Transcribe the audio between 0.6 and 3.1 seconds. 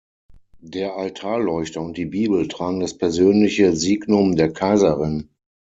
Der Altarleuchter und die Bibel tragen das